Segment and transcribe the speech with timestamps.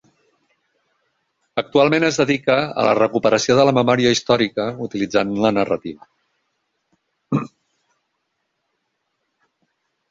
[1.61, 7.45] Actualment es dedica a la recuperació de la memòria històrica utilitzant la narrativa.